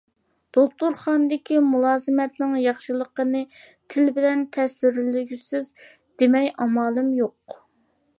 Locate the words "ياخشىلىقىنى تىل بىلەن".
2.61-4.41